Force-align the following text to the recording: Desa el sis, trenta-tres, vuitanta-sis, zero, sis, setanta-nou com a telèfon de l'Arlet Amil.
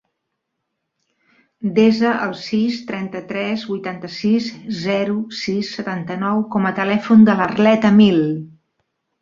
Desa 1.75 2.13
el 2.27 2.33
sis, 2.39 2.79
trenta-tres, 2.87 3.67
vuitanta-sis, 3.73 4.49
zero, 4.81 5.19
sis, 5.43 5.71
setanta-nou 5.81 6.45
com 6.57 6.69
a 6.71 6.75
telèfon 6.83 7.29
de 7.31 7.39
l'Arlet 7.43 7.89
Amil. 7.93 8.23